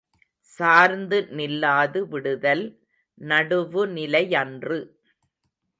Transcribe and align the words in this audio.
சார்ந்து 0.49 1.17
நில்லாது 1.31 1.99
விடுதல் 2.07 2.65
நடுவுநிலையன்று. 3.21 4.79